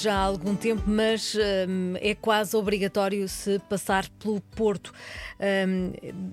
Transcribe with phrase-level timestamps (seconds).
[0.00, 4.92] existe já há algum tempo, mas hum, é quase obrigatório se passar pelo Porto.
[5.38, 5.92] Hum,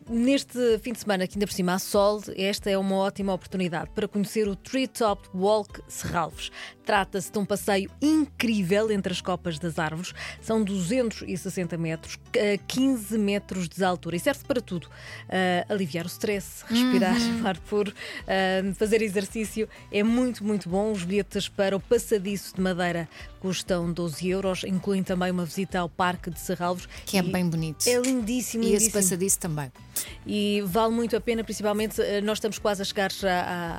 [0.10, 3.90] neste fim de semana, que ainda por cima há sol, esta é uma ótima oportunidade
[3.94, 6.52] para conhecer o Treetop Walk Serralves.
[6.88, 10.14] Trata-se de um passeio incrível entre as copas das árvores.
[10.42, 12.18] São 260 metros,
[12.66, 14.86] 15 metros de altura e serve para tudo.
[14.86, 17.46] Uh, aliviar o stress, respirar uhum.
[17.46, 19.68] ar puro, uh, fazer exercício.
[19.92, 20.94] É muito, muito bom.
[20.94, 23.10] Os bilhetes para o passadiço de madeira
[23.58, 26.88] custam 12 euros, incluem também uma visita ao Parque de Serralvos.
[27.06, 27.88] Que é bem bonito.
[27.88, 28.64] É lindíssimo.
[28.64, 28.76] E lindíssimo.
[28.76, 29.72] esse passadiço também.
[30.26, 33.10] E vale muito a pena, principalmente eh, nós estamos quase a chegar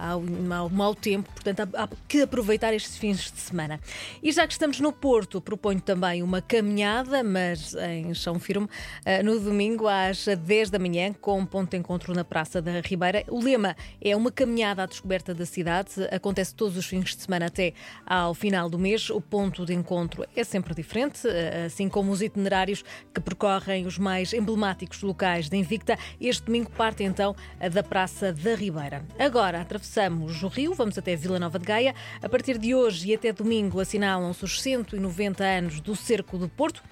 [0.00, 3.78] ao, ao mau tempo, portanto há, há que aproveitar estes fins de semana.
[4.20, 8.68] E já que estamos no Porto, proponho também uma caminhada, mas em chão firme,
[9.04, 12.80] eh, no domingo às 10 da manhã, com um ponto de encontro na Praça da
[12.80, 13.24] Ribeira.
[13.28, 17.46] O lema é uma caminhada à descoberta da cidade, acontece todos os fins de semana
[17.46, 19.10] até ao final do mês.
[19.10, 22.82] O ponto de encontro é sempre diferente, eh, assim como os itinerários
[23.12, 25.98] que percorrem os mais emblemáticos locais da Invicta.
[26.20, 27.36] Este domingo parte então
[27.72, 29.04] da Praça da Ribeira.
[29.18, 31.94] Agora atravessamos o Rio, vamos até Vila Nova de Gaia.
[32.22, 36.82] A partir de hoje e até domingo assinalam-se os 190 anos do Cerco do Porto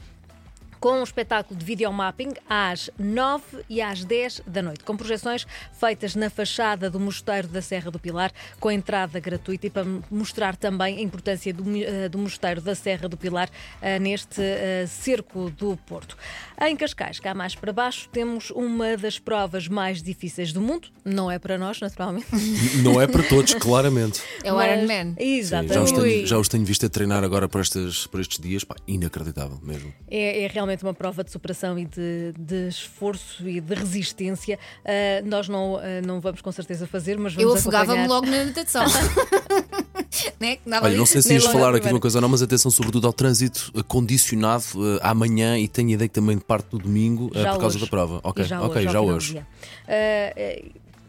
[0.87, 6.15] com um espetáculo de videomapping às 9 e às 10 da noite, com projeções feitas
[6.15, 10.99] na fachada do Mosteiro da Serra do Pilar, com entrada gratuita e para mostrar também
[10.99, 15.77] a importância do, uh, do Mosteiro da Serra do Pilar uh, neste uh, cerco do
[15.77, 16.17] Porto.
[16.61, 20.89] Em Cascais, cá mais para baixo, temos uma das provas mais difíceis do mundo.
[21.05, 22.29] Não é para nós, naturalmente.
[22.83, 24.23] Não é para todos, claramente.
[24.43, 25.15] É o Iron Man.
[25.19, 25.75] Exatamente.
[25.75, 28.65] já, os tenho, já os tenho visto a treinar agora por, estes, por estes dias.
[28.65, 29.93] Pá, inacreditável mesmo.
[30.09, 34.59] É, é realmente realmente uma prova de superação e de, de esforço e de resistência.
[34.85, 38.45] Uh, nós não, uh, não vamos com certeza fazer, mas vamos Eu afogava-me logo na
[38.45, 38.85] natação.
[40.39, 40.59] né?
[40.83, 43.13] Olha, não sei se ias falar aqui uma coisa ou não, mas atenção sobretudo ao
[43.13, 47.59] trânsito condicionado uh, amanhã e tenho ideia que também de parte do domingo uh, por
[47.59, 47.81] causa hoje.
[47.81, 48.21] da prova.
[48.23, 49.47] Ok, já ok, hoje, já hoje.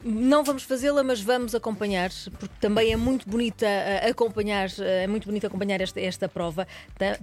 [0.08, 2.10] Não vamos fazê-la, mas vamos acompanhar,
[2.40, 6.66] porque também é muito bonita uh, acompanhar, uh, é muito bonito acompanhar esta, esta prova.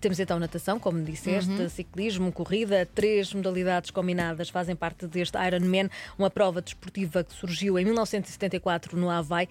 [0.00, 1.68] Temos então natação, como disseste, uhum.
[1.70, 7.86] ciclismo, corrida, três modalidades combinadas fazem parte deste Ironman, uma prova desportiva que surgiu em
[7.86, 9.48] 1974 no Havaí uh,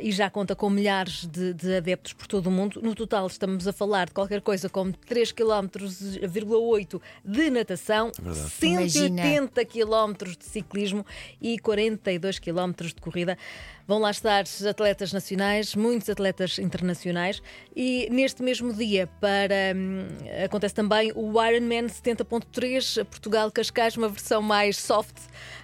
[0.00, 2.80] e já conta com milhares de, de, adeptos por todo o mundo.
[2.80, 9.64] No total estamos a falar de qualquer coisa como 3,8 km de natação, é 180
[9.64, 11.04] km de ciclismo
[11.40, 13.38] e 42 km de corrida.
[13.86, 17.40] Vão lá estar atletas nacionais, muitos atletas internacionais
[17.74, 20.08] e neste mesmo dia para hum,
[20.44, 25.14] acontece também o Ironman 70.3 Portugal Cascais, uma versão mais soft.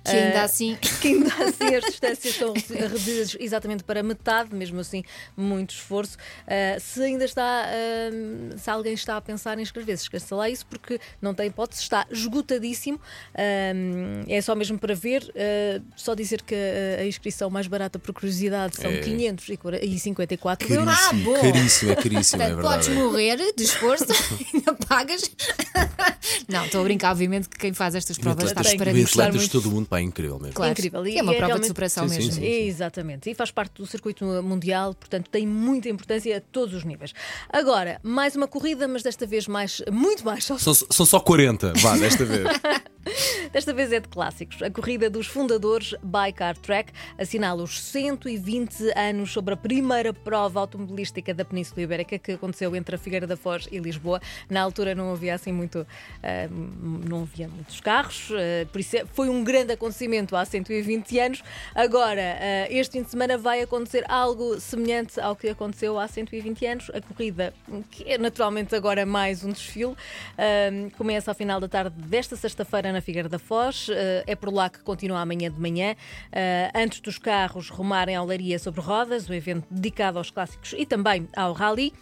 [0.04, 0.76] Que ainda uh, assim.
[1.00, 5.02] Que ainda assim as distâncias estão reduzidas exatamente para metade, mesmo assim,
[5.36, 6.16] muito esforço.
[6.16, 10.66] Uh, se ainda está, uh, se alguém está a pensar em inscrever-se, esqueça lá isso,
[10.66, 13.00] porque não tem hipótese, está esgotadíssimo.
[13.34, 15.22] é só mesmo para ver,
[15.96, 18.98] só dizer que a inscrição mais barata por curiosidade são é.
[18.98, 21.04] 554 caríssimo, euros.
[21.04, 21.38] Ah, boa!
[21.40, 22.68] Caríssimo, é caríssimo, é verdade.
[22.68, 24.06] Podes morrer de esforço,
[24.54, 25.22] ainda pagas.
[26.48, 29.68] Não, estou a brincar, obviamente, que quem faz estas provas está para atletas de todo
[29.68, 30.54] o mundo, pá, é incrível mesmo.
[30.54, 31.06] Claro, incrível.
[31.06, 32.32] E é uma é prova de superação sim, mesmo.
[32.32, 33.30] Sim, sim, Exatamente.
[33.30, 37.12] E faz parte do circuito mundial, portanto tem muita importância a todos os níveis.
[37.48, 40.44] Agora, mais uma corrida, mas desta vez mais, muito mais.
[40.44, 42.44] São, são só 40, vá, desta vez.
[43.52, 44.62] Desta vez é de clássicos.
[44.62, 51.34] A corrida dos fundadores Bycar Track assinala os 120 anos sobre a primeira prova automobilística
[51.34, 54.20] da Península Ibérica que aconteceu entre a Figueira da Foz e Lisboa.
[54.48, 59.04] Na altura não havia assim muito, uh, não havia muitos carros, uh, por isso é,
[59.06, 61.42] foi um grande acontecimento há 120 anos.
[61.74, 66.66] Agora, uh, este fim de semana vai acontecer algo semelhante ao que aconteceu há 120
[66.66, 66.90] anos.
[66.94, 67.52] A corrida,
[67.90, 69.94] que é naturalmente agora mais um desfile,
[70.96, 73.88] começa ao final da tarde desta sexta-feira na Figueira da Foz.
[73.90, 75.94] Eh, é por lá que continua amanhã de manhã.
[76.30, 80.86] Eh, antes dos carros rumarem à Olaria sobre rodas, o evento dedicado aos clássicos e
[80.86, 81.92] também ao rally.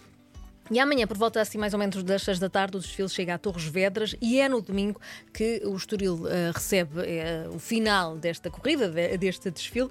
[0.71, 3.35] E amanhã, por volta assim mais ou menos das 6 da tarde, o desfile chega
[3.35, 5.01] a Torres Vedras e é no domingo
[5.33, 9.91] que o Estoril uh, recebe uh, o final desta corrida, de, deste desfile, uh,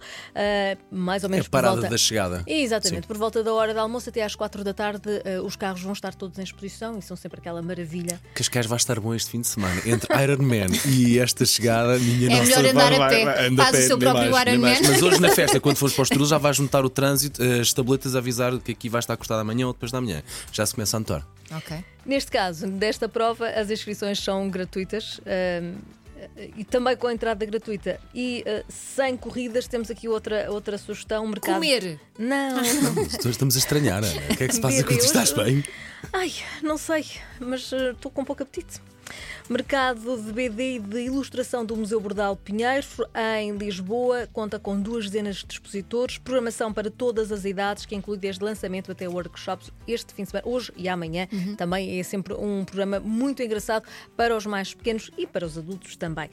[0.90, 1.90] mais ou menos é a parada por volta...
[1.90, 2.44] da chegada.
[2.48, 3.08] Exatamente, Sim.
[3.08, 5.10] por volta da hora do almoço até às 4 da tarde,
[5.44, 8.20] os carros vão estar todos em exposição e são sempre aquela maravilha.
[8.34, 9.82] Cascais vai estar bom este fim de semana.
[9.86, 12.62] Entre Ironman e esta chegada, minha é nossa...
[12.62, 14.82] melhor andar vai, a pé, vai, faz pé, o seu próprio Ironman.
[14.82, 17.74] Mas hoje na festa, quando fores para o Estoril, já vais notar o trânsito, as
[17.74, 20.24] tabletas a avisar que aqui vai estar cortada amanhã ou depois da manhã.
[20.54, 21.28] Já se começa a notar.
[21.52, 21.84] Ok.
[22.06, 25.20] Neste caso, desta prova, as inscrições são gratuitas.
[26.58, 31.26] e também com a entrada gratuita e uh, sem corridas, temos aqui outra, outra sugestão:
[31.28, 31.56] mercado.
[31.56, 32.00] Comer!
[32.18, 32.62] Não!
[33.26, 34.22] Estamos a estranhar, Ana.
[34.30, 35.64] O que é que se passa quando estás bem?
[36.12, 37.06] Ai, não sei,
[37.40, 38.82] mas estou uh, com pouco apetite.
[39.50, 42.86] Mercado de BD e de ilustração do Museu Bordal Pinheiro,
[43.38, 48.18] em Lisboa, conta com duas dezenas de expositores, programação para todas as idades, que inclui
[48.18, 51.28] desde lançamento até workshops este fim de semana, hoje e amanhã.
[51.32, 51.56] Uhum.
[51.56, 53.86] Também é sempre um programa muito engraçado
[54.16, 56.30] para os mais pequenos e para os adultos também.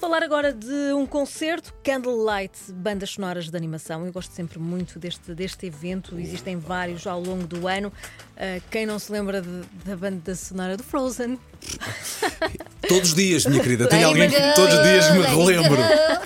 [0.00, 4.06] Falar agora de um concerto, Candlelight, bandas sonoras de animação.
[4.06, 7.88] Eu gosto sempre muito deste, deste evento, existem vários ao longo do ano.
[7.88, 11.38] Uh, quem não se lembra de, da banda sonora do Frozen?
[12.90, 15.78] Todos os dias, minha querida, tem alguém que todos os dias me relembro.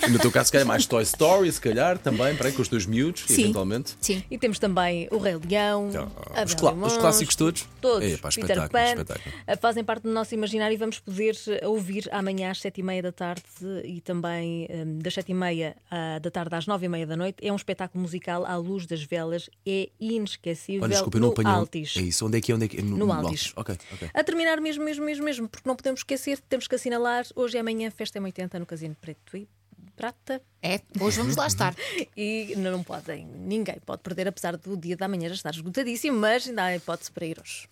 [0.09, 2.67] No teu caso, se calhar mais Toy Story, se calhar também, para aí, com os
[2.67, 3.43] teus miúdos, Sim.
[3.43, 3.95] eventualmente.
[4.01, 4.23] Sim.
[4.31, 7.67] E temos também o Rei Leão, ah, os, clá os, clássicos todos.
[7.79, 8.11] Todos.
[8.11, 9.35] É, pá, Peter Pan, espetáculo.
[9.45, 12.83] Ah, fazem parte do nosso imaginário e vamos poder ah, ouvir amanhã às sete e
[12.83, 13.43] meia da tarde
[13.83, 15.75] e também um, das sete e meia
[16.19, 17.45] da tarde às nove e meia da noite.
[17.45, 20.83] É um espetáculo musical à luz das velas, é inesquecível.
[20.83, 21.95] Olha, desculpa, no Altis.
[21.95, 22.55] É isso, onde é que é?
[22.55, 22.81] Onde é que é?
[22.81, 23.53] No, Altis.
[23.55, 24.09] Okay, okay.
[24.13, 27.25] A terminar mesmo, mesmo, mesmo, mesmo, porque não podemos esquecer, temos que assinalar.
[27.35, 29.45] Hoje e amanhã, festa M80 no Casino Preto e
[29.93, 30.41] Prata.
[30.63, 31.75] É, hoje vamos lá estar.
[32.15, 36.47] e não podem, ninguém pode perder, apesar do dia da manhã já estar esgotadíssimo, mas
[36.47, 37.67] ainda há hipótese para ir hoje.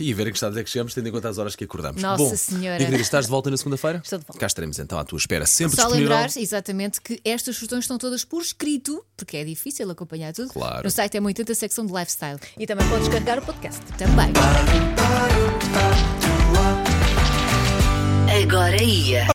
[0.00, 1.64] E a ver em que estado é que chegamos, tendo em conta as horas que
[1.64, 2.00] acordamos.
[2.02, 2.78] Nossa Bom, Senhora.
[2.78, 4.00] Querida, estás de volta na segunda-feira?
[4.02, 4.40] Estou de volta.
[4.40, 6.16] Cá estaremos então à tua espera, sempre Só disponível.
[6.16, 10.48] lembrar, exatamente, que estas sugestões estão todas por escrito, porque é difícil acompanhar tudo.
[10.48, 10.82] Claro.
[10.82, 12.40] No site é muito a secção de lifestyle.
[12.58, 13.80] E também podes carregar o podcast.
[13.98, 14.32] Também.
[18.34, 19.28] Agora ia.